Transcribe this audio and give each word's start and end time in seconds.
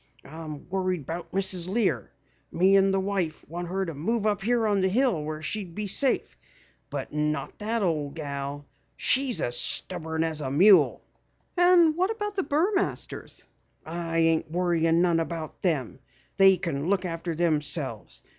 "I'm 0.25 0.67
worried 0.71 1.01
about 1.01 1.31
Mrs. 1.31 1.69
Lear. 1.69 2.09
Me 2.51 2.75
and 2.75 2.91
the 2.91 2.99
wife 2.99 3.47
want 3.47 3.67
her 3.67 3.85
to 3.85 3.93
move 3.93 4.25
up 4.25 4.41
here 4.41 4.65
on 4.65 4.81
the 4.81 4.87
hill 4.89 5.23
where 5.23 5.43
she'd 5.43 5.75
be 5.75 5.85
safe, 5.85 6.35
but 6.89 7.13
not 7.13 7.59
that 7.59 7.83
ole 7.83 8.09
gal. 8.09 8.65
She's 8.97 9.43
as 9.43 9.55
stubborn 9.55 10.23
as 10.23 10.41
a 10.41 10.49
mule." 10.49 11.03
"And 11.55 11.95
what 11.95 12.09
of 12.19 12.33
the 12.33 12.41
Burmasters?" 12.41 13.45
"I 13.85 14.17
ain't 14.17 14.49
worryin' 14.49 15.03
none 15.03 15.19
about 15.19 15.61
them. 15.61 15.99
They 16.35 16.57
kin 16.57 16.89
look 16.89 17.05
after 17.05 17.35
themselves. 17.35 18.23